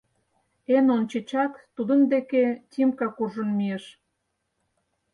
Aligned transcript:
Эн 0.75 0.85
ончычак 0.97 1.51
тудын 1.75 1.99
деке 2.11 2.43
Тимка 2.71 3.07
куржын 3.17 3.49
мийыш: 3.57 3.85